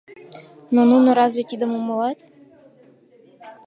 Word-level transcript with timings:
Но 0.73 0.81
нуно 0.91 1.09
разве 1.19 1.41
тидым 1.49 1.71
умылат? 1.79 2.19